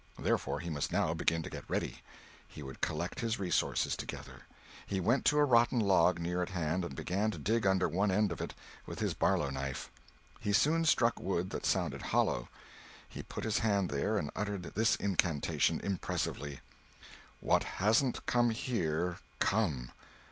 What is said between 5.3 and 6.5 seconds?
a rotten log near at